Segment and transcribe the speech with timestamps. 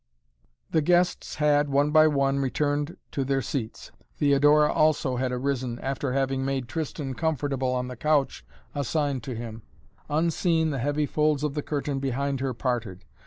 [0.71, 3.91] The guests had, one by one, returned to their seats.
[4.15, 8.43] Theodora also had arisen, after having made Tristan comfortable on the couch
[8.73, 9.61] assigned to him.
[10.09, 13.05] Unseen, the heavy folds of the curtain behind her parted.